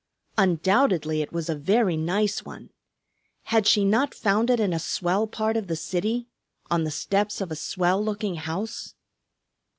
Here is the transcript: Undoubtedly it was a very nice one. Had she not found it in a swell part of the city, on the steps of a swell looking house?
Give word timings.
Undoubtedly 0.35 1.21
it 1.21 1.31
was 1.31 1.47
a 1.47 1.53
very 1.53 1.95
nice 1.95 2.43
one. 2.43 2.71
Had 3.43 3.67
she 3.67 3.85
not 3.85 4.15
found 4.15 4.49
it 4.49 4.59
in 4.59 4.73
a 4.73 4.79
swell 4.79 5.27
part 5.27 5.55
of 5.55 5.67
the 5.67 5.75
city, 5.75 6.25
on 6.71 6.85
the 6.85 6.89
steps 6.89 7.39
of 7.39 7.51
a 7.51 7.55
swell 7.55 8.03
looking 8.03 8.37
house? 8.37 8.95